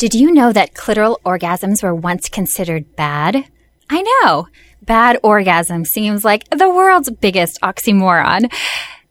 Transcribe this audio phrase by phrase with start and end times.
[0.00, 3.44] Did you know that clitoral orgasms were once considered bad?
[3.90, 4.48] I know.
[4.80, 8.50] Bad orgasm seems like the world's biggest oxymoron.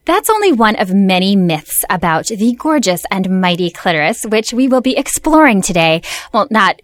[0.05, 4.81] That's only one of many myths about the gorgeous and mighty clitoris, which we will
[4.81, 6.01] be exploring today.
[6.33, 6.81] Well, not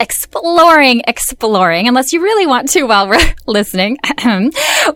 [0.00, 3.98] exploring, exploring, unless you really want to while we're listening.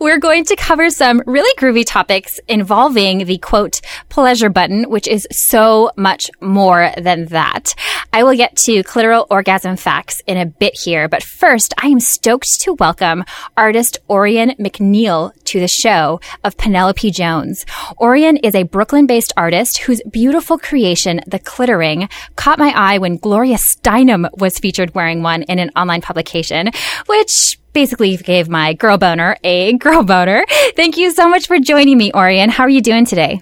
[0.00, 5.26] we're going to cover some really groovy topics involving the quote, pleasure button, which is
[5.30, 7.74] so much more than that.
[8.12, 11.98] I will get to clitoral orgasm facts in a bit here, but first, I am
[11.98, 13.24] stoked to welcome
[13.56, 17.64] artist Orion McNeil to the show of Penelope Jones.
[18.00, 23.16] Orion is a Brooklyn based artist whose beautiful creation, The Clitoring, caught my eye when
[23.16, 26.70] Gloria Steinem was featured wearing one in an online publication,
[27.06, 30.44] which basically gave my girl boner a girl boner.
[30.76, 32.50] Thank you so much for joining me, Orion.
[32.50, 33.40] How are you doing today?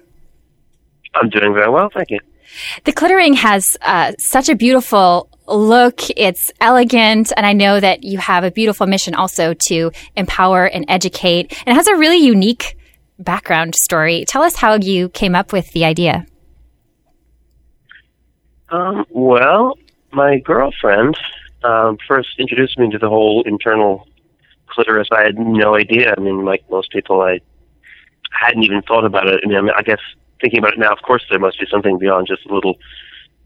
[1.15, 2.21] I'm doing very well, thank you.
[2.85, 6.01] The clitoring has uh, such a beautiful look.
[6.17, 7.33] It's elegant.
[7.37, 11.53] And I know that you have a beautiful mission also to empower and educate.
[11.67, 12.77] And it has a really unique
[13.19, 14.25] background story.
[14.27, 16.27] Tell us how you came up with the idea.
[18.71, 19.77] Um, well,
[20.13, 21.17] my girlfriend
[21.65, 24.07] um, first introduced me to the whole internal
[24.67, 25.09] clitoris.
[25.13, 26.15] I had no idea.
[26.17, 27.41] I mean, like most people, I
[28.33, 29.41] hadn't even thought about it.
[29.45, 30.01] I mean, I guess
[30.41, 32.79] thinking about it now, of course, there must be something beyond just a little,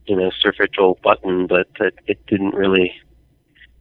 [0.07, 2.95] you know, superficial button, but it, it didn't really.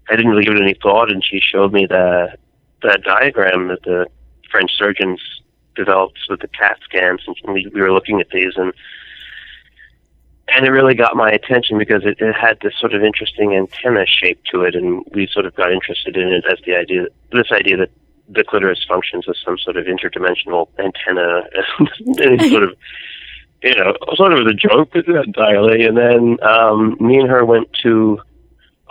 [0.09, 2.37] I didn't really give it any thought, and she showed me the
[2.81, 4.07] the diagram that the
[4.51, 5.21] French surgeons
[5.75, 8.73] developed with the CAT scans, and we, we were looking at these, and
[10.55, 14.05] and it really got my attention because it, it had this sort of interesting antenna
[14.05, 17.51] shape to it, and we sort of got interested in it as the idea, this
[17.51, 17.89] idea that
[18.29, 21.43] the clitoris functions as some sort of interdimensional antenna,
[21.79, 22.75] and sort of,
[23.63, 25.85] you know, sort of a joke entirely.
[25.85, 28.19] And then um, me and her went to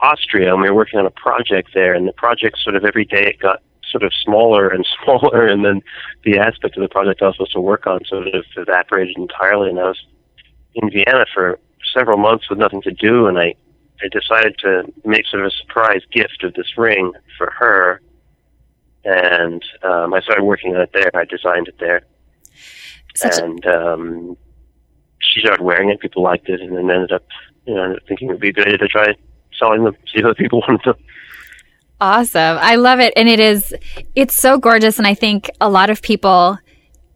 [0.03, 3.05] Austria, and we were working on a project there, and the project sort of every
[3.05, 5.81] day it got sort of smaller and smaller, and then
[6.25, 9.71] the aspect of the project I was supposed to work on sort of evaporated entirely,
[9.71, 10.05] and I was
[10.75, 11.59] in Vienna for
[11.95, 13.55] several months with nothing to do, and I
[14.03, 18.01] I decided to make sort of a surprise gift of this ring for her,
[19.05, 21.11] and um, I started working on it there.
[21.15, 22.03] I designed it there,
[23.15, 24.37] Such and um,
[25.21, 26.01] she started wearing it.
[26.01, 27.25] People liked it, and then ended up,
[27.67, 29.15] you know, thinking it would be a good idea to try
[29.59, 30.95] selling them, see if other people wanted them.
[32.03, 32.59] Awesome.
[32.61, 33.13] I love it.
[33.17, 33.73] And it is,
[34.17, 34.99] it's so gorgeous.
[34.99, 36.59] And I think a lot of people,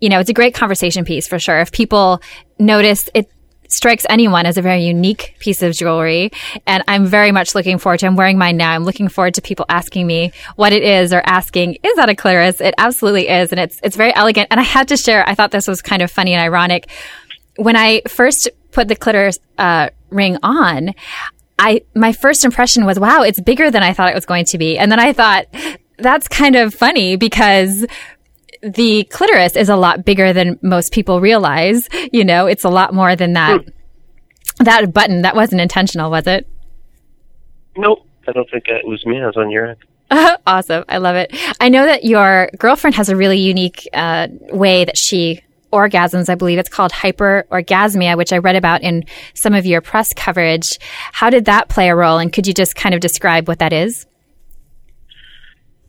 [0.01, 1.59] you know, it's a great conversation piece for sure.
[1.59, 2.23] If people
[2.61, 3.29] notice it,
[3.77, 6.31] strikes anyone as a very unique piece of jewelry.
[6.67, 8.73] And I'm very much looking forward to, I'm wearing mine now.
[8.73, 12.15] I'm looking forward to people asking me what it is or asking, is that a
[12.15, 12.61] clitoris?
[12.61, 13.53] It absolutely is.
[13.53, 14.49] And it's, it's very elegant.
[14.51, 16.89] And I had to share, I thought this was kind of funny and ironic.
[17.57, 20.95] When I first put the clitoris, uh, ring on,
[21.59, 24.59] I, my first impression was, wow, it's bigger than I thought it was going to
[24.59, 24.79] be.
[24.79, 25.47] And then I thought,
[25.99, 27.87] that's kind of funny because
[28.75, 31.89] the clitoris is a lot bigger than most people realize.
[32.13, 33.65] You know, it's a lot more than that.
[34.59, 36.49] That button, that wasn't intentional, was it?
[37.77, 39.21] Nope, I don't think it was me.
[39.21, 39.79] I was on your end.
[40.47, 40.85] awesome.
[40.89, 41.37] I love it.
[41.61, 45.43] I know that your girlfriend has a really unique uh, way that she
[45.73, 46.29] orgasms.
[46.29, 49.05] I believe it's called hyperorgasmia, which I read about in
[49.35, 50.79] some of your press coverage.
[51.13, 52.19] How did that play a role?
[52.19, 54.07] And could you just kind of describe what that is?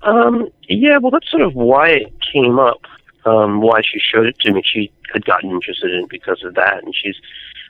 [0.01, 1.99] Um, yeah, well, that's sort of why
[2.31, 2.81] came up.
[3.25, 4.61] Um, why she showed it to me.
[4.63, 7.17] She had gotten interested in it because of that, and she's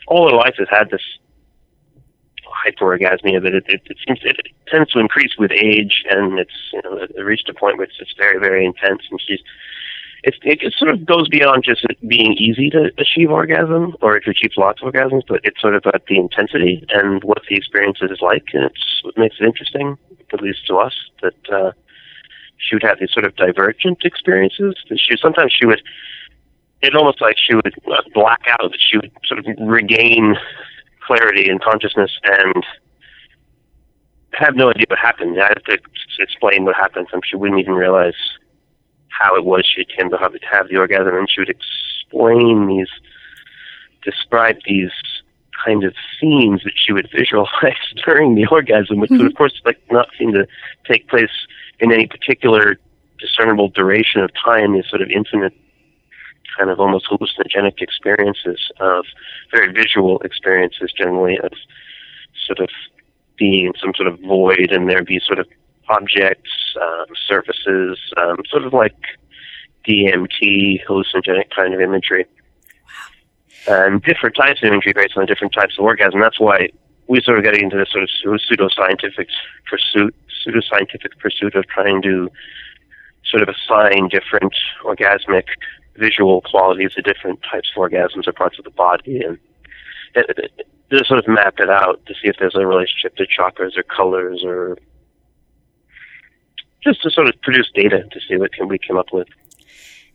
[0.08, 1.02] all her life has had this
[2.66, 6.54] hyperorgasmia, but it, it, it seems it, it tends to increase with age, and it's
[6.74, 9.42] you know it reached a point where it's, it's very very intense, and she's
[10.24, 14.30] it, it sort of goes beyond just it being easy to achieve orgasm or to
[14.30, 18.00] achieve lots of orgasms, but it's sort of about the intensity and what the experience
[18.02, 19.98] is like, and it's what makes it interesting,
[20.34, 21.72] at least to us, that uh,
[22.58, 24.76] she would have these sort of divergent experiences.
[24.90, 25.82] That she sometimes she would
[26.82, 27.74] it almost like she would
[28.14, 28.72] black out.
[28.72, 30.36] That she would sort of regain
[31.06, 32.64] clarity and consciousness and
[34.34, 35.42] have no idea what happened.
[35.42, 35.80] I have to
[36.20, 37.08] explain what happened.
[37.26, 38.14] She wouldn't even realize
[39.10, 42.90] how it was she came to have, have the orgasm, and she would explain these,
[44.04, 44.92] describe these
[45.66, 47.74] kind of scenes that she would visualize
[48.06, 49.24] during the orgasm, which mm-hmm.
[49.24, 50.48] would of course like not seem to
[50.86, 51.32] take place
[51.80, 52.78] in any particular
[53.20, 54.74] discernible duration of time.
[54.74, 55.54] These sort of infinite,
[56.58, 59.06] kind of almost hallucinogenic experiences of
[59.52, 61.52] very visual experiences, generally of
[62.46, 62.70] sort of
[63.38, 65.48] being in some sort of void, and there be sort of
[65.90, 66.50] objects,
[66.82, 68.96] um, surfaces, um, sort of like
[69.88, 72.26] DMT, hallucinogenic kind of imagery.
[73.68, 73.86] Wow.
[73.86, 76.20] And different types of imagery based on different types of orgasm.
[76.20, 76.70] That's why
[77.08, 79.30] we sort of got into this sort of pseudo scientific
[79.70, 80.14] pursuit,
[80.46, 82.30] pseudoscientific pursuit of trying to
[83.30, 84.54] sort of assign different
[84.84, 85.46] orgasmic
[85.96, 89.38] visual qualities to different types of orgasms or parts of the body, and
[90.16, 93.84] to sort of map it out to see if there's a relationship to chakras or
[93.84, 94.78] colors or
[96.84, 99.28] just to sort of produce data to see what can we come up with.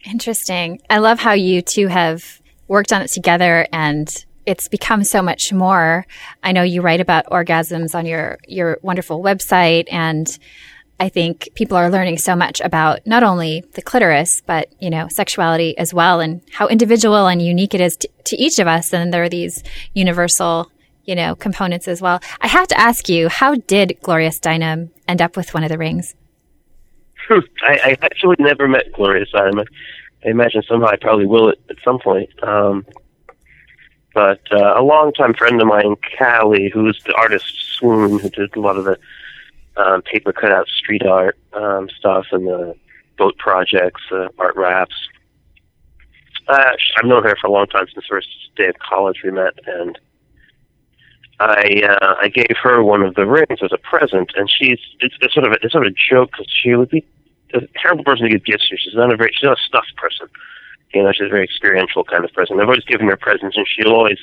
[0.04, 0.80] Interesting.
[0.88, 4.08] I love how you two have worked on it together and
[4.46, 6.06] it's become so much more.
[6.42, 10.26] I know you write about orgasms on your your wonderful website and
[11.02, 15.08] I think people are learning so much about not only the clitoris, but, you know,
[15.08, 18.92] sexuality as well and how individual and unique it is to, to each of us.
[18.92, 20.70] And there are these universal,
[21.04, 22.20] you know, components as well.
[22.40, 25.78] I have to ask you, how did Gloria Steinem end up with one of the
[25.78, 26.14] rings?
[27.30, 27.40] I,
[27.84, 29.64] I actually never met Gloria Steinem.
[30.24, 32.30] I imagine somehow I probably will at, at some point.
[32.44, 32.86] Um,
[34.14, 38.60] but uh, a longtime friend of mine, Callie, who's the artist Swoon, who did a
[38.60, 38.98] lot of the
[39.76, 42.74] um, paper cutout street art um, stuff and the
[43.16, 44.94] boat projects, uh, art wraps.
[46.48, 49.30] Uh, I've known her for a long time since the first day of college we
[49.30, 49.98] met, and
[51.40, 55.14] I uh, I gave her one of the rings as a present, and she's it's,
[55.20, 57.06] it's sort of a, it's sort of a joke because she would be
[57.54, 58.76] a terrible person to give gifts to.
[58.76, 60.28] She's not a very she's not a stuffed person.
[60.94, 62.60] You know, she's a very experiential kind of person.
[62.60, 64.18] I've always given her presents, and she'll always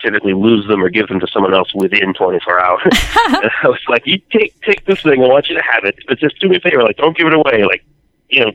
[0.00, 2.82] typically lose them or give them to someone else within 24 hours.
[2.92, 5.22] and I was like, you take take this thing.
[5.22, 6.82] I want you to have it, but just do me a favor.
[6.82, 7.64] Like, don't give it away.
[7.64, 7.84] Like,
[8.28, 8.52] you know,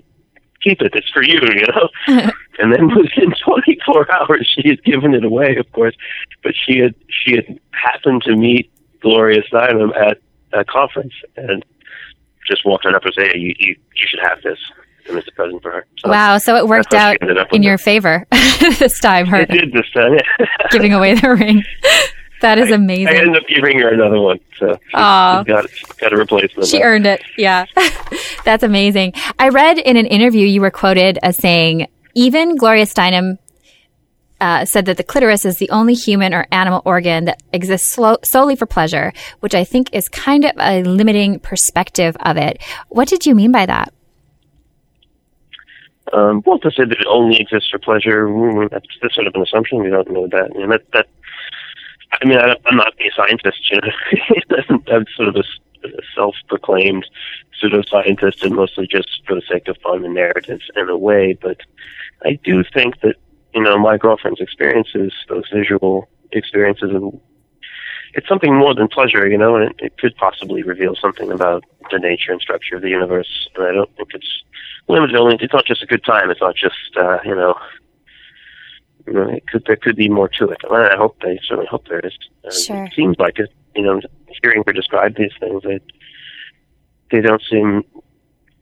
[0.62, 0.94] keep it.
[0.96, 1.40] It's for you.
[1.42, 1.90] You know.
[2.60, 5.96] and then within 24 hours, she had given it away, of course.
[6.44, 8.72] But she had she had happened to meet
[9.02, 10.20] Gloria Steinem at
[10.54, 11.66] a conference and
[12.48, 14.60] just walked on up and said, hey, you, you you should have this
[15.08, 15.86] and it's a present for her.
[15.98, 17.18] So wow, so it worked out
[17.52, 19.26] in your favor this time.
[19.28, 20.46] Her it did this time, yeah.
[20.72, 21.64] giving away the ring.
[22.42, 23.08] That is amazing.
[23.08, 26.68] I, I ended up giving her another one, so she, got, got a replacement.
[26.68, 27.24] She earned it.
[27.38, 27.64] Yeah,
[28.44, 29.14] that's amazing.
[29.40, 33.38] I read in an interview you were quoted as saying, "Even Gloria Steinem
[34.44, 38.58] uh, said that the clitoris is the only human or animal organ that exists solely
[38.58, 42.62] for pleasure, which I think is kind of a limiting perspective of it.
[42.90, 43.94] What did you mean by that?
[46.12, 49.36] Um, well, to say that it only exists for pleasure, mm, that's, that's sort of
[49.36, 49.82] an assumption.
[49.82, 50.54] We don't know that.
[50.54, 51.08] Know, that, that
[52.22, 53.72] I mean, I, I'm not a scientist.
[53.72, 57.06] You know, I'm sort of a, a self-proclaimed
[57.62, 61.38] pseudoscientist, and mostly just for the sake of fun and narratives in a way.
[61.42, 61.58] But
[62.24, 63.16] I do think that
[63.54, 67.20] you know my girlfriend's experiences, those visual experiences, and
[68.14, 69.28] it's something more than pleasure.
[69.28, 72.82] You know, and it, it could possibly reveal something about the nature and structure of
[72.82, 73.50] the universe.
[73.56, 74.44] And I don't think it's
[74.88, 75.38] limited only.
[75.40, 76.30] It's not just a good time.
[76.30, 77.56] It's not just uh, you know.
[79.06, 80.60] You know, it could there could be more to it.
[80.72, 82.18] I hope they certainly hope there is.
[82.46, 82.86] Uh, sure.
[82.86, 83.50] It seems like it.
[83.76, 84.02] You know,
[84.42, 85.80] hearing her describe these things, they
[87.12, 87.84] they don't seem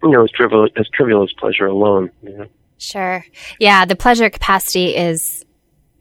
[0.03, 2.11] you know as trivial as trivial as pleasure alone.
[2.23, 2.45] You know?
[2.77, 3.23] Sure.
[3.59, 5.45] Yeah, the pleasure capacity is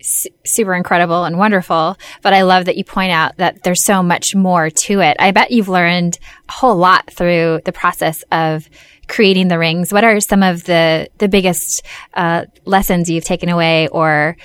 [0.02, 1.96] super incredible and wonderful.
[2.22, 5.16] But I love that you point out that there's so much more to it.
[5.20, 8.68] I bet you've learned a whole lot through the process of
[9.10, 9.92] creating the rings.
[9.92, 11.82] What are some of the the biggest
[12.14, 14.36] uh, lessons you've taken away, or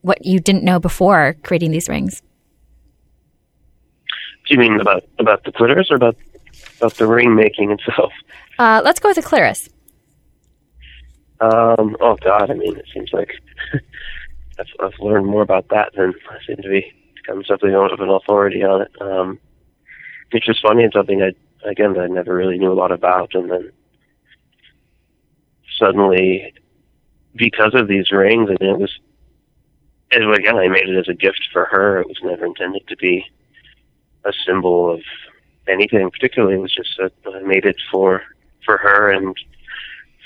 [0.00, 2.22] what you didn't know before creating these rings?
[4.48, 6.16] Do you mean about about the clitoris or about
[6.78, 8.12] about the ring making itself?
[8.58, 9.68] Uh, let's go with the clitoris.
[11.40, 13.30] Um, oh God, I mean, it seems like
[14.58, 18.08] I've, I've learned more about that than I seem to be become something of an
[18.08, 18.90] authority on it.
[19.00, 19.38] Um,
[20.32, 21.32] it's just funny and something I
[21.68, 23.70] again I never really knew a lot about, and then
[25.80, 26.54] suddenly,
[27.34, 28.96] because of these rings, and it was,
[30.12, 32.00] and again I made it as a gift for her.
[32.00, 33.24] It was never intended to be
[34.24, 35.00] a symbol of
[35.66, 36.54] anything particularly.
[36.54, 38.22] It was just that I made it for
[38.64, 39.34] for her and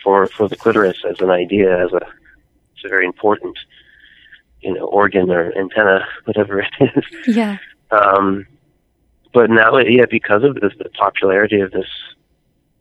[0.02, 2.00] for for the clitoris as an idea, as a
[2.74, 3.56] it's a very important,
[4.60, 7.36] you know, organ or antenna, whatever it is.
[7.36, 7.58] Yeah.
[7.90, 8.46] Um,
[9.32, 11.88] but now, yeah, because of this, the popularity of this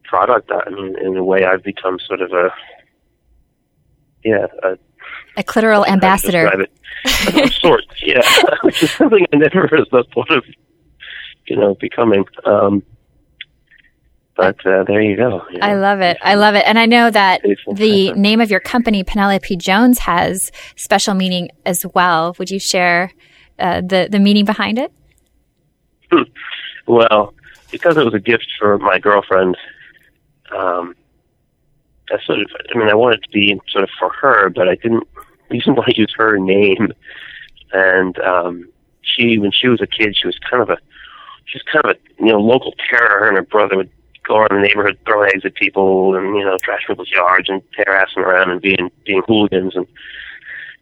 [0.03, 2.49] product, I mean, in a way, I've become sort of a,
[4.23, 4.77] yeah, a,
[5.37, 6.47] A clitoral ambassador.
[6.47, 8.21] Of sorts, yeah,
[8.63, 10.43] which is something I never was thought of,
[11.47, 12.25] you know, becoming.
[12.45, 12.83] Um,
[14.35, 15.43] but uh, there you go.
[15.51, 16.17] you I love it.
[16.21, 16.63] I love it.
[16.65, 17.41] And I know that
[17.75, 22.35] the name of your company, Penelope Jones, has special meaning as well.
[22.39, 23.11] Would you share
[23.59, 24.91] uh, the, the meaning behind it?
[26.85, 27.33] Well,
[27.71, 29.57] because it was a gift for my girlfriend,
[30.51, 30.95] um,
[32.11, 34.75] I sort of, I mean, I wanted to be sort of for her, but I
[34.75, 35.07] didn't,
[35.49, 36.93] I didn't want to use her name.
[37.71, 38.69] And, um,
[39.01, 40.77] she, when she was a kid, she was kind of a,
[41.45, 43.19] she was kind of a, you know, local terror.
[43.19, 43.89] Her and her brother would
[44.25, 47.61] go around the neighborhood throwing eggs at people and, you know, trash people's yards and
[47.75, 49.75] harassing around and being, being hooligans.
[49.75, 49.87] And,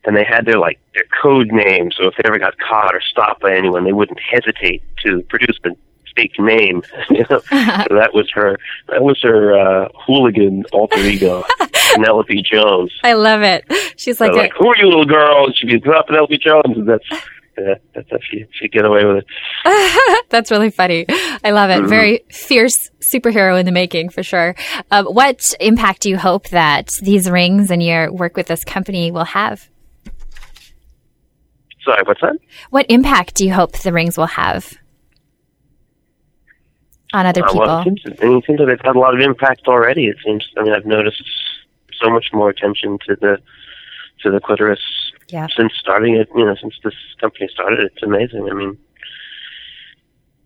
[0.03, 3.01] and they had their like their code name, so if they ever got caught or
[3.01, 5.75] stopped by anyone, they wouldn't hesitate to produce the
[6.15, 6.81] fake name.
[7.09, 8.57] you know, so that was her.
[8.89, 11.43] That was her uh, hooligan alter ego,
[11.93, 12.91] Penelope Jones.
[13.03, 13.65] I love it.
[13.97, 15.45] She's like, So like, who are you, little girl?
[15.45, 17.05] And she'd be "Oh, Penelope Jones, and that's
[17.57, 20.25] yeah, that's how she she'd get away with it.
[20.29, 21.05] That's really funny.
[21.43, 21.87] I love it.
[21.87, 24.55] Very fierce superhero in the making, for sure.
[24.89, 29.11] Um, what impact do you hope that these rings and your work with this company
[29.11, 29.69] will have?
[31.83, 32.37] Sorry, what's that?
[32.69, 34.77] What impact do you hope the rings will have
[37.13, 37.59] on other Uh, people?
[37.61, 40.05] well, it seems, I mean, it seems like they've had a lot of impact already.
[40.07, 40.47] It seems.
[40.57, 41.23] I mean, I've noticed
[42.01, 43.37] so much more attention to the
[44.21, 44.79] to the clitoris
[45.29, 45.47] Yeah.
[45.55, 46.29] since starting it.
[46.35, 48.47] You know, since this company started, it's amazing.
[48.49, 48.77] I mean,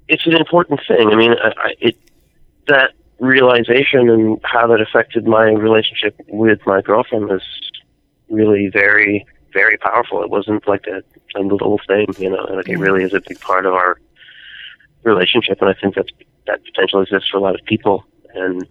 [0.07, 1.09] it's an important thing.
[1.09, 1.97] I mean, I, I, it
[2.67, 7.43] that realization and how that affected my relationship with my girlfriend was
[8.29, 10.21] really very, very powerful.
[10.23, 11.01] It wasn't like a,
[11.39, 12.43] a little thing, you know.
[12.53, 13.99] Like it really is a big part of our
[15.03, 16.09] relationship, and I think that's
[16.47, 18.03] that potential exists for a lot of people.
[18.33, 18.67] And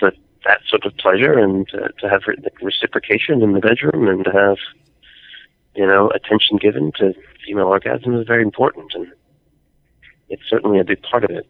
[0.00, 0.14] but
[0.44, 4.30] that sort of pleasure and uh, to have re- reciprocation in the bedroom and to
[4.30, 4.56] have
[5.74, 7.14] you know attention given to
[7.46, 9.06] female orgasm is very important, and
[10.28, 11.48] it's certainly a big part of it.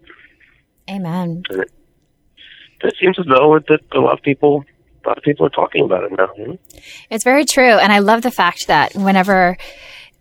[0.91, 1.43] Amen.
[1.49, 1.69] But
[2.93, 4.65] it seems as though that a lot of people,
[5.05, 6.29] a lot of people are talking about it now.
[6.37, 6.59] You know?
[7.11, 7.79] It's very true.
[7.79, 9.57] And I love the fact that whenever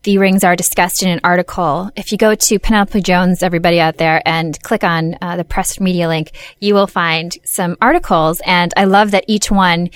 [0.03, 3.97] the rings are discussed in an article, if you go to Penelope Jones, everybody out
[3.97, 8.41] there, and click on uh, the press media link, you will find some articles.
[8.45, 9.89] And I love that each one,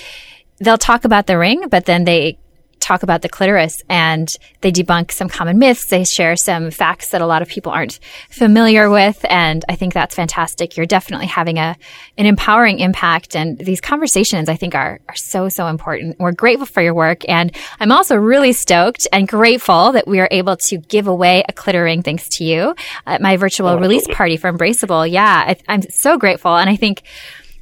[0.60, 2.40] they'll talk about the ring, but then they
[2.80, 4.30] talk about the clitoris and
[4.62, 5.88] they debunk some common myths.
[5.88, 9.26] They share some facts that a lot of people aren't familiar with.
[9.30, 10.78] And I think that's fantastic.
[10.78, 11.76] You're definitely having a,
[12.18, 13.36] an empowering impact.
[13.36, 16.20] And these conversations I think are, are so, so important.
[16.20, 17.28] We're grateful for your work.
[17.28, 21.54] And I'm also really stoked and grateful that we are able to give away a
[21.54, 25.10] clitoring thanks to you at my virtual release party for Embraceable.
[25.10, 26.56] Yeah, I, I'm so grateful.
[26.56, 27.04] And I think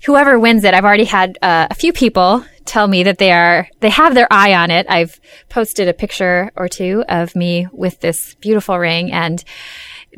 [0.05, 3.67] whoever wins it, I've already had uh, a few people tell me that they are
[3.79, 4.85] they have their eye on it.
[4.89, 5.19] I've
[5.49, 9.43] posted a picture or two of me with this beautiful ring and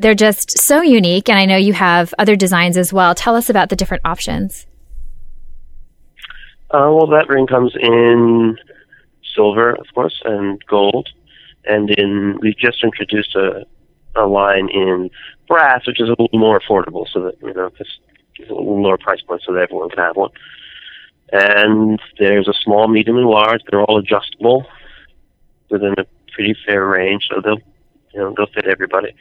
[0.00, 3.14] they're just so unique and I know you have other designs as well.
[3.14, 4.66] Tell us about the different options.
[6.70, 8.56] Uh, well, that ring comes in
[9.34, 11.08] silver, of course, and gold,
[11.64, 13.64] and in we've just introduced a
[14.16, 15.10] a line in
[15.46, 17.98] brass, which is a little more affordable, so that you know, just
[18.50, 20.30] a little lower price point, so that everyone can have one.
[21.32, 23.60] And there's a small, medium, and large.
[23.70, 24.66] They're all adjustable
[25.70, 27.60] within a pretty fair range, so they'll
[28.14, 29.14] you know they'll fit everybody.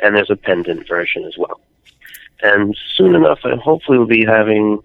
[0.00, 1.60] And there's a pendant version as well.
[2.42, 4.80] And soon enough, I hopefully we'll be having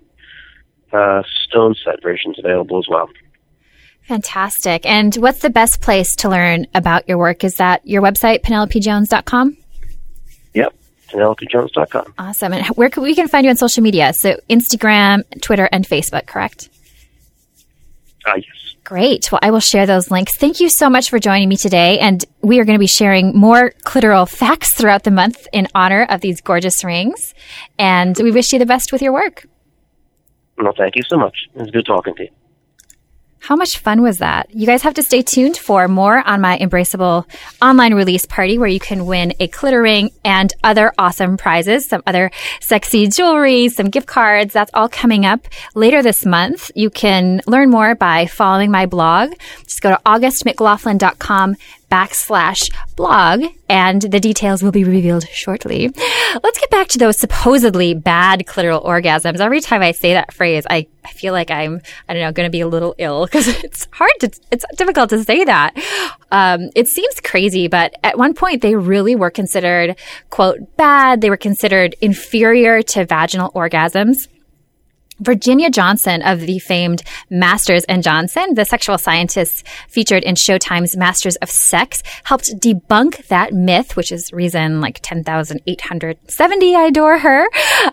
[0.94, 3.10] uh, stone set versions available as well.
[4.04, 4.88] Fantastic.
[4.88, 7.44] And what's the best place to learn about your work?
[7.44, 9.58] Is that your website, penelopejones.com?
[11.12, 12.14] PenelopeJones.com.
[12.18, 12.54] Awesome.
[12.54, 14.14] And where can we can find you on social media?
[14.14, 16.70] So Instagram, Twitter, and Facebook, correct?
[18.26, 18.46] Ah, yes.
[18.84, 19.32] Great.
[19.32, 20.36] Well, I will share those links.
[20.36, 22.00] Thank you so much for joining me today.
[22.00, 26.08] And we are going to be sharing more clitoral facts throughout the month in honor
[26.10, 27.36] of these gorgeous rings.
[27.78, 29.46] And we wish you the best with your work.
[30.58, 31.38] Well, thank you so much.
[31.54, 32.30] It was good talking to you.
[33.40, 34.54] How much fun was that?
[34.54, 37.26] You guys have to stay tuned for more on my Embraceable
[37.62, 42.32] online release party where you can win a clitoring and other awesome prizes, some other
[42.60, 44.54] sexy jewelry, some gift cards.
[44.54, 46.70] That's all coming up later this month.
[46.76, 49.34] You can learn more by following my blog.
[49.64, 51.56] Just go to augustmclaughlin.com
[51.90, 55.90] backslash blog, and the details will be revealed shortly.
[56.44, 59.40] Let's get back to those supposedly bad clitoral orgasms.
[59.40, 62.48] Every time I say that phrase, I, I feel like I'm, I don't know, going
[62.48, 65.76] to be a little ill because it's hard to, it's difficult to say that.
[66.32, 69.96] Um, it seems crazy, but at one point they really were considered,
[70.30, 71.22] quote, bad.
[71.22, 74.28] They were considered inferior to vaginal orgasms.
[75.20, 81.36] Virginia Johnson of the famed Masters and Johnson, the sexual scientist featured in Showtime's Masters
[81.38, 87.48] of Sex, helped debunk that myth, which is reason like 10,870 I adore her.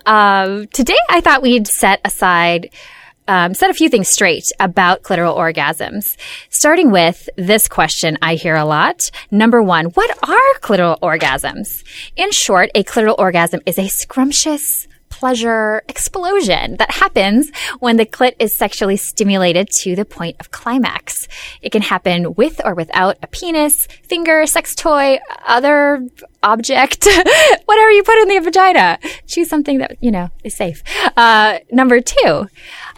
[0.05, 2.71] Um, today I thought we'd set aside
[3.29, 6.17] um, set a few things straight about clitoral orgasms.
[6.51, 9.01] Starting with this question I hear a lot.
[9.31, 11.83] Number one, what are clitoral orgasms?
[12.15, 14.87] In short, a clitoral orgasm is a scrumptious,
[15.19, 21.27] pleasure explosion that happens when the clit is sexually stimulated to the point of climax.
[21.63, 26.07] It can happen with or without a penis, finger, sex toy, other
[26.43, 27.07] object,
[27.65, 28.99] whatever you put in the vagina.
[29.27, 30.83] Choose something that, you know, is safe.
[31.17, 32.49] Uh, number two,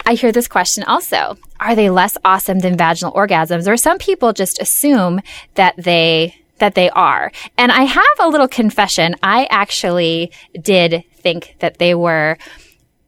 [0.05, 1.37] I hear this question also.
[1.61, 3.65] Are they less awesome than vaginal orgasms?
[3.65, 5.21] Or some people just assume
[5.55, 7.31] that they that they are.
[7.57, 9.15] And I have a little confession.
[9.23, 12.37] I actually did think that they were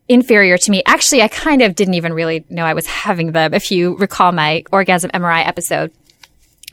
[0.08, 0.84] inferior to me.
[0.86, 4.32] Actually, I kind of didn't even really know I was having them, if you recall
[4.32, 5.92] my orgasm MRI episode.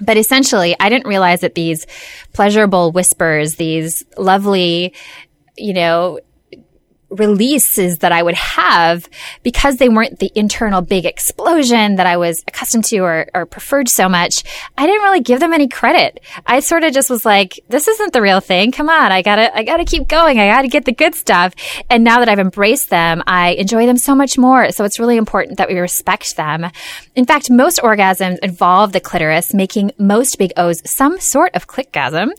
[0.01, 1.87] But essentially, I didn't realize that these
[2.33, 4.95] pleasurable whispers, these lovely,
[5.57, 6.21] you know,
[7.11, 9.09] releases that I would have
[9.43, 13.89] because they weren't the internal big explosion that I was accustomed to or, or, preferred
[13.89, 14.45] so much.
[14.77, 16.21] I didn't really give them any credit.
[16.47, 18.73] I sort of just was like, this isn't the real thing.
[18.73, 19.11] Come on.
[19.11, 20.39] I gotta, I gotta keep going.
[20.39, 21.55] I gotta get the good stuff.
[21.89, 24.71] And now that I've embraced them, I enjoy them so much more.
[24.71, 26.71] So it's really important that we respect them.
[27.15, 32.31] In fact, most orgasms involve the clitoris, making most big O's some sort of clitgasm.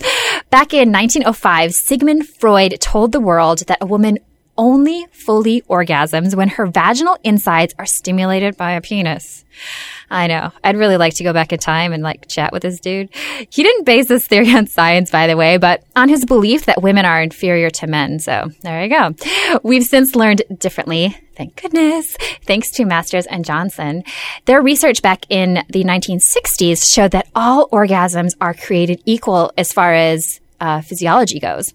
[0.50, 4.20] Back in 1905, Sigmund Freud told the world that a woman
[4.60, 9.46] only fully orgasms when her vaginal insides are stimulated by a penis.
[10.12, 10.52] I know.
[10.64, 13.10] I'd really like to go back in time and like chat with this dude.
[13.50, 16.82] He didn't base this theory on science, by the way, but on his belief that
[16.82, 18.20] women are inferior to men.
[18.20, 19.60] So there you go.
[19.64, 21.16] We've since learned differently.
[21.38, 22.18] Thank goodness.
[22.44, 24.04] Thanks to Masters and Johnson.
[24.44, 29.94] Their research back in the 1960s showed that all orgasms are created equal as far
[29.94, 31.74] as uh, physiology goes.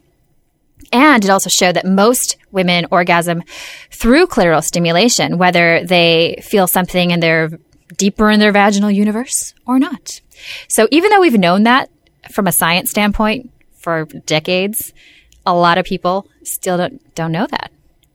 [0.93, 3.43] And it also showed that most women orgasm
[3.91, 7.59] through clitoral stimulation, whether they feel something in their
[7.97, 10.21] deeper in their vaginal universe or not.
[10.69, 11.91] So even though we've known that
[12.31, 14.93] from a science standpoint for decades,
[15.47, 17.71] a lot of people still don't, don't know that.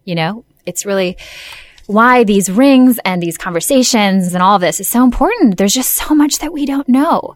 [0.06, 1.18] You know, it's really
[1.86, 5.58] why these rings and these conversations and all this is so important.
[5.58, 7.36] There's just so much that we don't know.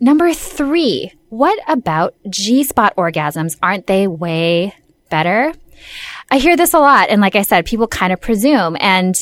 [0.00, 3.56] Number three, what about G spot orgasms?
[3.62, 4.74] Aren't they way
[5.10, 5.52] better?
[6.30, 7.08] I hear this a lot.
[7.08, 8.76] And like I said, people kind of presume.
[8.80, 9.14] And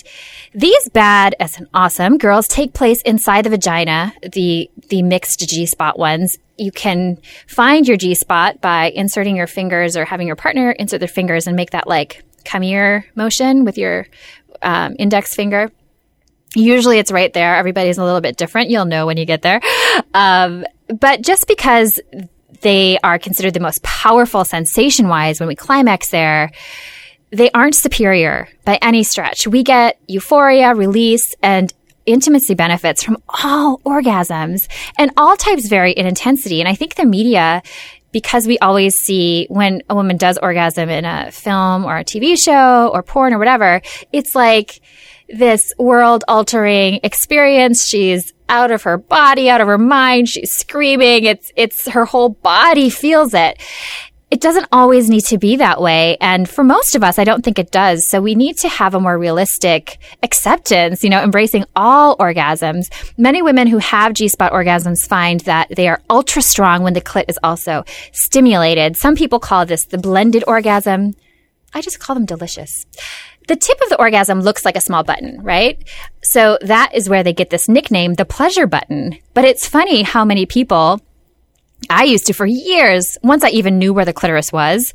[0.55, 5.66] these bad as an awesome girls take place inside the vagina, the, the mixed G
[5.66, 6.38] spot ones.
[6.59, 11.01] You can find your G spot by inserting your fingers or having your partner insert
[11.01, 14.07] their fingers and make that like come here motion with your
[14.62, 15.71] um, index finger.
[16.57, 17.55] Usually it's right there.
[17.57, 18.71] Everybody's a little bit different.
[18.71, 19.61] You'll know when you get there.
[20.14, 22.01] Um, but just because
[22.62, 26.51] they are considered the most powerful sensation wise when we climax there,
[27.31, 29.47] they aren't superior by any stretch.
[29.47, 31.73] We get euphoria, release, and
[32.07, 36.61] intimacy benefits from all orgasms and all types vary in intensity.
[36.61, 37.62] And I think the media
[38.12, 42.42] because we always see when a woman does orgasm in a film or a TV
[42.42, 44.81] show or porn or whatever, it's like
[45.29, 47.87] this world altering experience.
[47.87, 50.29] She's out of her body, out of her mind.
[50.29, 51.25] She's screaming.
[51.25, 53.61] It's, it's her whole body feels it.
[54.29, 56.17] It doesn't always need to be that way.
[56.21, 58.11] And for most of us, I don't think it does.
[58.11, 62.91] So we need to have a more realistic acceptance, you know, embracing all orgasms.
[63.17, 67.27] Many women who have G-spot orgasms find that they are ultra strong when the clit
[67.29, 68.97] is also stimulated.
[68.97, 71.15] Some people call this the blended orgasm.
[71.73, 72.85] I just call them delicious
[73.47, 75.83] the tip of the orgasm looks like a small button, right?
[76.23, 79.19] So that is where they get this nickname, the pleasure button.
[79.35, 81.01] But it's funny how many people
[81.91, 84.95] I used to for years, once I even knew where the clitoris was,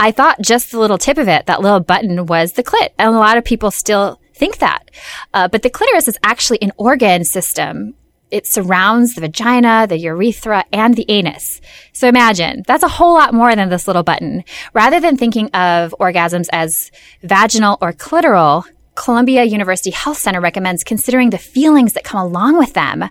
[0.00, 2.90] I thought just the little tip of it, that little button was the clit.
[2.98, 4.90] And a lot of people still think that.
[5.32, 7.94] Uh, but the clitoris is actually an organ system
[8.32, 11.60] it surrounds the vagina, the urethra, and the anus.
[11.92, 14.42] So imagine that's a whole lot more than this little button.
[14.72, 16.90] Rather than thinking of orgasms as
[17.22, 18.64] vaginal or clitoral,
[18.94, 23.08] Columbia University Health Center recommends considering the feelings that come along with them.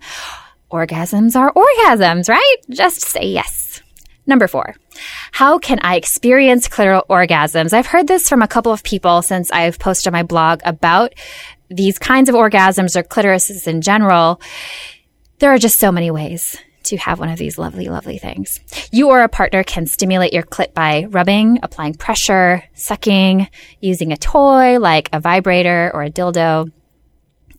[0.72, 2.56] orgasms are orgasms, right?
[2.70, 3.82] Just say yes.
[4.26, 4.76] Number four,
[5.32, 7.74] how can I experience clitoral orgasms?
[7.74, 11.14] I've heard this from a couple of people since I've posted my blog about
[11.70, 14.40] these kinds of orgasms or clitorises in general.
[15.42, 18.60] There are just so many ways to have one of these lovely, lovely things.
[18.92, 23.48] You or a partner can stimulate your clit by rubbing, applying pressure, sucking,
[23.80, 26.72] using a toy like a vibrator or a dildo.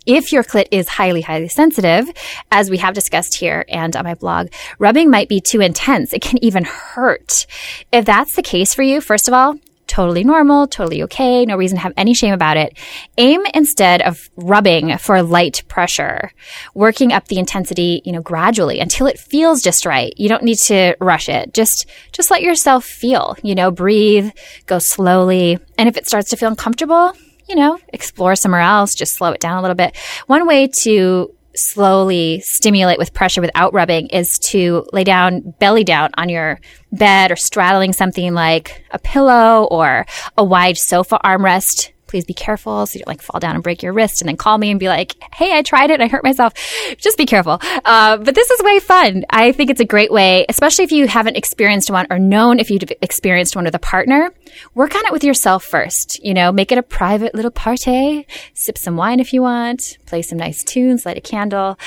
[0.06, 2.08] If your clit is highly, highly sensitive,
[2.52, 6.12] as we have discussed here and on my blog, rubbing might be too intense.
[6.12, 7.48] It can even hurt.
[7.92, 9.56] If that's the case for you, first of all,
[9.92, 12.78] totally normal, totally okay, no reason to have any shame about it.
[13.18, 16.32] Aim instead of rubbing for light pressure,
[16.74, 20.14] working up the intensity, you know, gradually until it feels just right.
[20.16, 21.52] You don't need to rush it.
[21.52, 24.30] Just just let yourself feel, you know, breathe,
[24.64, 25.58] go slowly.
[25.76, 27.12] And if it starts to feel uncomfortable,
[27.46, 29.94] you know, explore somewhere else, just slow it down a little bit.
[30.26, 36.10] One way to slowly stimulate with pressure without rubbing is to lay down belly down
[36.16, 36.60] on your
[36.92, 42.84] bed or straddling something like a pillow or a wide sofa armrest please be careful
[42.84, 44.78] so you don't like fall down and break your wrist and then call me and
[44.78, 46.52] be like, hey, I tried it and I hurt myself.
[46.98, 47.58] Just be careful.
[47.86, 49.24] Uh, but this is way fun.
[49.30, 52.70] I think it's a great way, especially if you haven't experienced one or known if
[52.70, 54.30] you've experienced one with a partner.
[54.74, 56.22] Work on it with yourself first.
[56.22, 58.26] You know, make it a private little party.
[58.52, 59.96] Sip some wine if you want.
[60.04, 61.06] Play some nice tunes.
[61.06, 61.78] Light a candle.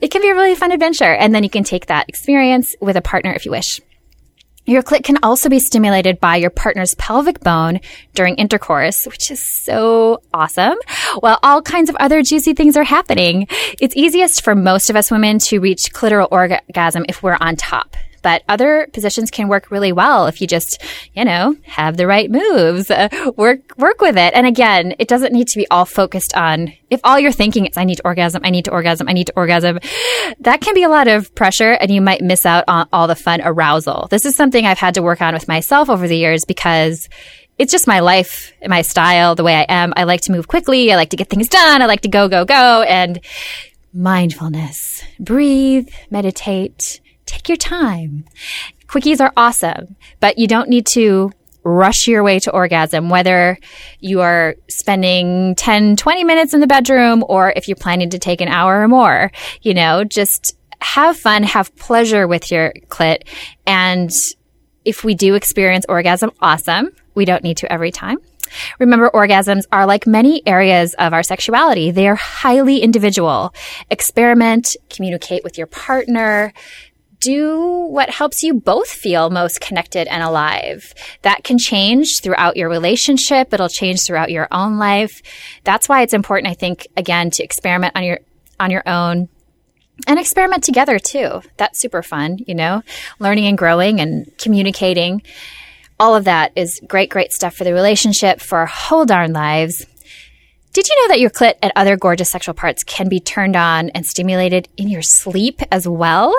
[0.00, 1.12] It can be a really fun adventure.
[1.12, 3.82] And then you can take that experience with a partner if you wish.
[4.68, 7.80] Your clit can also be stimulated by your partner's pelvic bone
[8.12, 10.76] during intercourse, which is so awesome.
[11.20, 13.46] While all kinds of other juicy things are happening,
[13.80, 17.96] it's easiest for most of us women to reach clitoral orgasm if we're on top
[18.22, 20.82] but other positions can work really well if you just,
[21.14, 24.34] you know, have the right moves, uh, work, work with it.
[24.34, 27.76] And again, it doesn't need to be all focused on, if all you're thinking is,
[27.76, 29.78] I need to orgasm, I need to orgasm, I need to orgasm,
[30.40, 33.16] that can be a lot of pressure and you might miss out on all the
[33.16, 34.08] fun arousal.
[34.10, 37.08] This is something I've had to work on with myself over the years because
[37.58, 39.92] it's just my life, my style, the way I am.
[39.96, 40.92] I like to move quickly.
[40.92, 41.82] I like to get things done.
[41.82, 42.82] I like to go, go, go.
[42.82, 43.20] And
[43.92, 48.24] mindfulness, breathe, meditate, take your time.
[48.86, 51.30] Quickies are awesome, but you don't need to
[51.64, 53.58] rush your way to orgasm, whether
[54.00, 58.40] you are spending 10, 20 minutes in the bedroom or if you're planning to take
[58.40, 59.30] an hour or more.
[59.60, 63.24] You know, just have fun, have pleasure with your clit.
[63.66, 64.10] And
[64.84, 66.90] if we do experience orgasm, awesome.
[67.14, 68.18] We don't need to every time.
[68.78, 71.90] Remember, orgasms are like many areas of our sexuality.
[71.90, 73.52] They are highly individual.
[73.90, 76.52] Experiment, communicate with your partner,
[77.20, 80.94] do what helps you both feel most connected and alive.
[81.22, 83.52] That can change throughout your relationship.
[83.52, 85.22] It'll change throughout your own life.
[85.64, 88.20] That's why it's important, I think, again, to experiment on your,
[88.60, 89.28] on your own
[90.06, 91.42] and experiment together too.
[91.56, 92.82] That's super fun, you know,
[93.18, 95.22] learning and growing and communicating.
[95.98, 99.84] All of that is great, great stuff for the relationship, for our whole darn lives.
[100.72, 103.88] Did you know that your clit and other gorgeous sexual parts can be turned on
[103.90, 106.32] and stimulated in your sleep as well?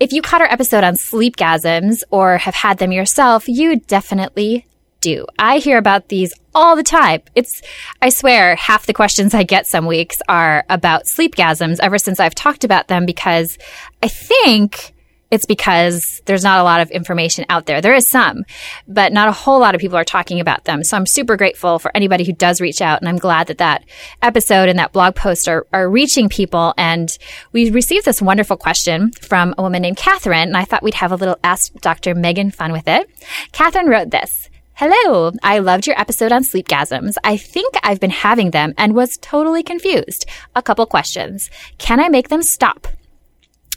[0.00, 4.66] If you caught our episode on sleepgasms or have had them yourself, you definitely
[5.00, 5.26] do.
[5.38, 7.20] I hear about these all the time.
[7.34, 7.60] It's,
[8.00, 12.34] I swear, half the questions I get some weeks are about sleepgasms ever since I've
[12.34, 13.58] talked about them because
[14.02, 14.93] I think
[15.34, 17.80] it's because there's not a lot of information out there.
[17.80, 18.44] There is some,
[18.86, 20.84] but not a whole lot of people are talking about them.
[20.84, 23.00] So I'm super grateful for anybody who does reach out.
[23.00, 23.84] And I'm glad that that
[24.22, 26.72] episode and that blog post are, are reaching people.
[26.78, 27.10] And
[27.50, 30.48] we received this wonderful question from a woman named Catherine.
[30.48, 32.14] And I thought we'd have a little Ask Dr.
[32.14, 33.10] Megan fun with it.
[33.50, 34.48] Catherine wrote this.
[34.74, 37.14] Hello, I loved your episode on sleepgasms.
[37.24, 40.26] I think I've been having them and was totally confused.
[40.54, 41.50] A couple questions.
[41.78, 42.88] Can I make them stop?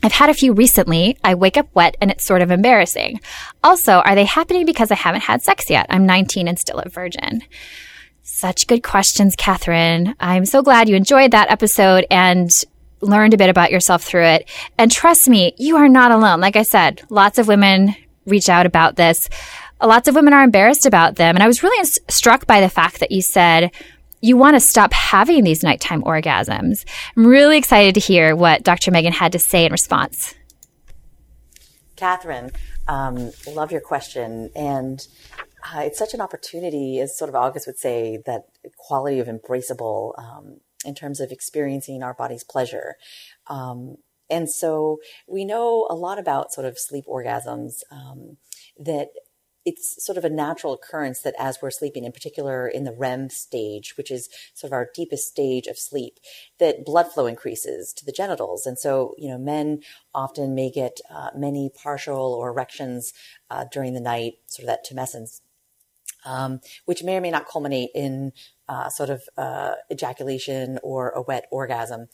[0.03, 1.17] I've had a few recently.
[1.23, 3.19] I wake up wet and it's sort of embarrassing.
[3.63, 5.87] Also, are they happening because I haven't had sex yet?
[5.89, 7.43] I'm 19 and still a virgin.
[8.21, 10.13] Such good questions, Catherine.
[10.19, 12.49] I'm so glad you enjoyed that episode and
[13.01, 14.49] learned a bit about yourself through it.
[14.77, 16.39] And trust me, you are not alone.
[16.39, 19.29] Like I said, lots of women reach out about this.
[19.81, 21.35] Lots of women are embarrassed about them.
[21.35, 23.71] And I was really struck by the fact that you said,
[24.21, 26.85] you want to stop having these nighttime orgasms.
[27.15, 28.91] I'm really excited to hear what Dr.
[28.91, 30.33] Megan had to say in response.
[31.95, 32.51] Catherine,
[32.87, 34.51] um, love your question.
[34.55, 35.05] And
[35.63, 38.45] uh, it's such an opportunity, as sort of August would say, that
[38.77, 42.95] quality of embraceable um, in terms of experiencing our body's pleasure.
[43.47, 43.97] Um,
[44.29, 48.37] and so we know a lot about sort of sleep orgasms um,
[48.77, 49.09] that
[49.67, 53.29] it's sort of a natural occurrence that as we're sleeping, in particular in the REM
[53.29, 56.21] stage, which is sort of our deepest stage of sleep,
[56.57, 58.65] that blood flow increases to the genitals.
[58.65, 59.81] And so, you know, men
[60.15, 63.11] often may get uh, many partial or erections
[63.51, 65.41] uh, during the night, sort of that tumescence
[66.27, 68.33] um, which may or may not culminate in
[68.67, 72.07] uh, sort of uh, ejaculation or a wet orgasm.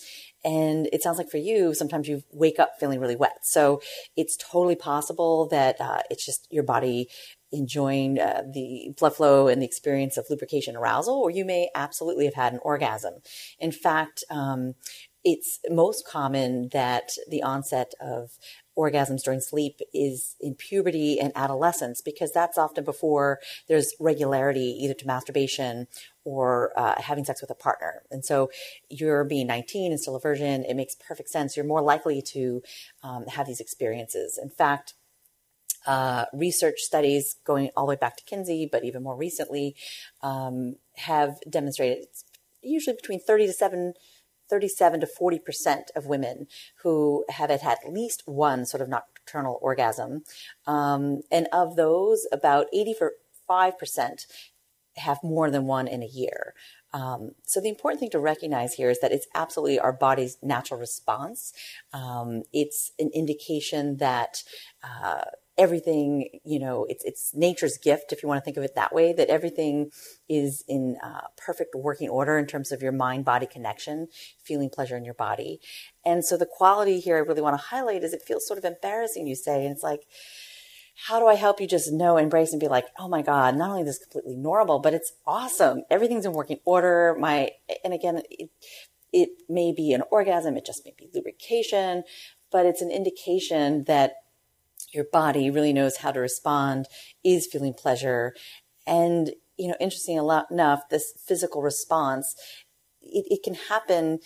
[0.45, 3.39] And it sounds like for you, sometimes you wake up feeling really wet.
[3.41, 3.81] So
[4.15, 7.09] it's totally possible that uh, it's just your body
[7.53, 12.25] enjoying uh, the blood flow and the experience of lubrication arousal, or you may absolutely
[12.25, 13.15] have had an orgasm.
[13.59, 14.75] In fact, um,
[15.23, 18.37] it's most common that the onset of
[18.77, 24.93] orgasms during sleep is in puberty and adolescence because that's often before there's regularity either
[24.93, 25.87] to masturbation
[26.25, 28.01] or uh, having sex with a partner.
[28.11, 28.49] And so
[28.89, 31.55] you're being 19 and still a virgin, it makes perfect sense.
[31.55, 32.61] You're more likely to
[33.03, 34.39] um, have these experiences.
[34.41, 34.95] In fact,
[35.85, 39.75] uh, research studies going all the way back to Kinsey, but even more recently,
[40.21, 42.23] um, have demonstrated it's
[42.61, 43.93] usually between 30 to 7
[44.49, 45.39] 37 to 40%
[45.95, 46.47] of women
[46.83, 50.23] who have had at least one sort of nocturnal orgasm.
[50.67, 53.09] Um, and of those, about 85%
[54.97, 56.53] have more than one in a year.
[56.93, 60.79] Um, so the important thing to recognize here is that it's absolutely our body's natural
[60.79, 61.51] response.
[61.91, 64.43] Um, it's an indication that
[64.83, 65.23] uh,
[65.57, 68.93] everything, you know, it's, it's nature's gift, if you want to think of it that
[68.93, 69.91] way, that everything
[70.27, 74.07] is in uh, perfect working order in terms of your mind body connection,
[74.43, 75.59] feeling pleasure in your body.
[76.03, 78.65] And so the quality here I really want to highlight is it feels sort of
[78.65, 79.63] embarrassing, you say.
[79.65, 80.01] And it's like,
[81.07, 83.69] how do I help you just know, embrace, and be like, oh my God, not
[83.69, 85.83] only this completely normal, but it's awesome.
[85.89, 87.15] Everything's in working order.
[87.19, 87.51] My,
[87.83, 88.49] and again, it,
[89.11, 92.03] it may be an orgasm, it just may be lubrication,
[92.51, 94.13] but it's an indication that
[94.93, 96.87] your body really knows how to respond,
[97.23, 98.33] is feeling pleasure.
[98.85, 102.35] And, you know, interesting enough, this physical response,
[103.01, 104.19] it, it can happen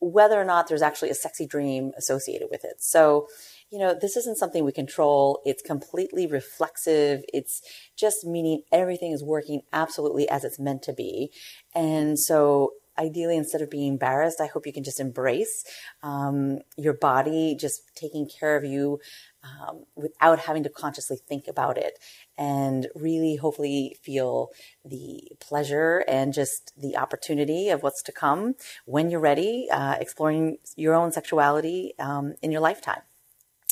[0.00, 2.74] whether or not there's actually a sexy dream associated with it.
[2.78, 3.26] So,
[3.70, 5.40] you know, this isn't something we control.
[5.44, 7.24] It's completely reflexive.
[7.32, 7.62] It's
[7.96, 11.32] just meaning everything is working absolutely as it's meant to be.
[11.74, 15.64] And so ideally instead of being embarrassed i hope you can just embrace
[16.02, 19.00] um, your body just taking care of you
[19.44, 21.98] um, without having to consciously think about it
[22.38, 24.50] and really hopefully feel
[24.84, 28.54] the pleasure and just the opportunity of what's to come
[28.86, 33.02] when you're ready, uh, exploring your own sexuality um, in your lifetime.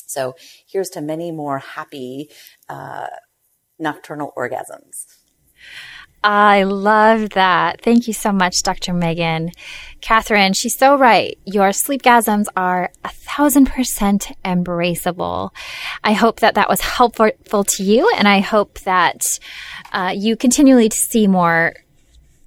[0.05, 0.35] So
[0.67, 2.29] here's to many more happy
[2.69, 3.07] uh,
[3.79, 5.05] nocturnal orgasms.
[6.23, 7.81] I love that.
[7.81, 8.93] Thank you so much, Dr.
[8.93, 9.51] Megan.
[9.99, 11.37] Catherine, she's so right.
[11.45, 15.51] Your sleepgasms are a thousand percent embraceable.
[16.03, 19.39] I hope that that was helpful to you, and I hope that
[19.91, 21.75] uh, you continually see more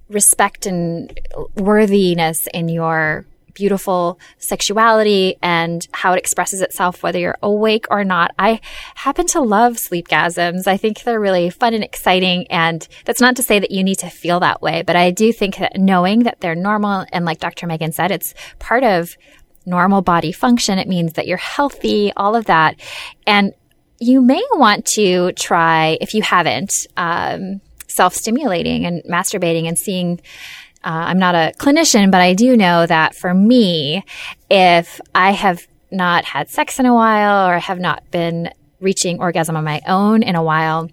[0.09, 1.19] respect and
[1.55, 3.25] worthiness in your
[3.57, 8.31] beautiful sexuality and how it expresses itself, whether you're awake or not.
[8.37, 8.61] I
[8.93, 10.67] happen to love sleepgasms.
[10.67, 12.45] I think they're really fun and exciting.
[12.51, 15.33] And that's not to say that you need to feel that way, but I do
[15.33, 17.65] think that knowing that they're normal and like Dr.
[17.65, 19.17] Megan said, it's part of
[19.65, 20.77] normal body function.
[20.77, 22.79] It means that you're healthy, all of that.
[23.25, 23.53] And
[23.99, 30.21] you may want to try, if you haven't, um, self stimulating and masturbating and seeing
[30.83, 34.03] uh, I'm not a clinician, but I do know that for me,
[34.49, 39.55] if I have not had sex in a while or have not been reaching orgasm
[39.55, 40.89] on my own in a while,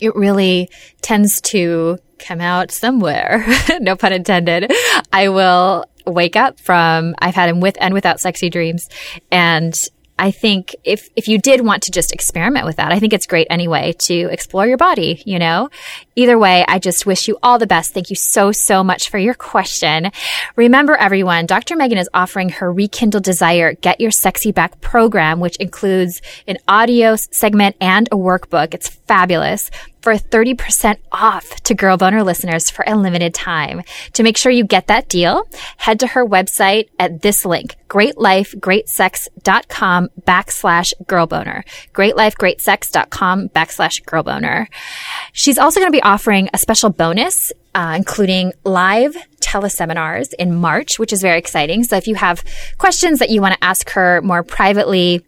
[0.00, 0.68] it really
[1.02, 3.44] tends to come out somewhere.
[3.80, 4.72] no pun intended.
[5.12, 8.88] I will wake up from I've had him with and without sexy dreams
[9.30, 9.74] and
[10.18, 13.26] I think if if you did want to just experiment with that, I think it's
[13.26, 15.68] great anyway to explore your body, you know.
[16.14, 17.92] Either way, I just wish you all the best.
[17.92, 20.10] Thank you so so much for your question.
[20.56, 21.76] Remember everyone, Dr.
[21.76, 27.16] Megan is offering her Rekindle Desire Get Your Sexy Back program, which includes an audio
[27.30, 28.72] segment and a workbook.
[28.72, 29.70] It's fabulous
[30.06, 33.82] for 30% off to Girl Boner listeners for a limited time.
[34.12, 35.42] To make sure you get that deal,
[35.78, 41.64] head to her website at this link, greatlifegreatsex.com backslash girlboner.
[41.92, 44.68] Greatlifegreatsex.com backslash girlboner.
[45.32, 50.98] She's also going to be offering a special bonus uh, including live teleseminars in March,
[50.98, 51.84] which is very exciting.
[51.84, 52.42] So if you have
[52.78, 55.25] questions that you want to ask her more privately,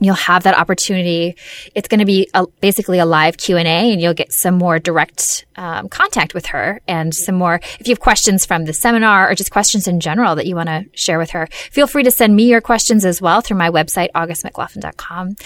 [0.00, 1.36] you'll have that opportunity.
[1.74, 5.46] It's going to be a, basically a live Q and you'll get some more direct
[5.56, 7.60] um, contact with her and some more.
[7.80, 10.68] If you have questions from the seminar or just questions in general that you want
[10.68, 13.70] to share with her, feel free to send me your questions as well through my
[13.70, 15.36] website augustmclaughlin.com.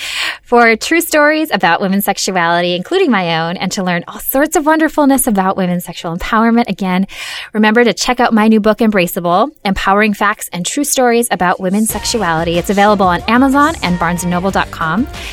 [0.42, 4.66] For true stories about women's sexuality, including my own, and to learn all sorts of
[4.66, 7.06] wonderfulness about women's sexual empowerment, again,
[7.52, 11.90] remember to check out my new book, Embraceable: Empowering Facts and True Stories about Women's
[11.90, 12.58] Sexuality.
[12.58, 14.39] It's available on Amazon and Barnes Noble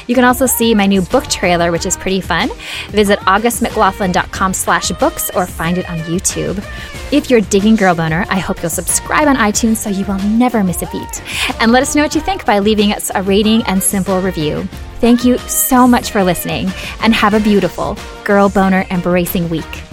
[0.08, 2.50] You can also see my new book trailer, which is pretty fun.
[2.90, 6.58] Visit augustmclaughlin.com slash books or find it on YouTube.
[7.12, 10.64] If you're digging Girl Boner, I hope you'll subscribe on iTunes so you will never
[10.64, 11.24] miss a beat.
[11.62, 14.64] And let us know what you think by leaving us a rating and simple review.
[15.00, 16.70] Thank you so much for listening
[17.02, 19.87] and have a beautiful Girl Boner Embracing Week.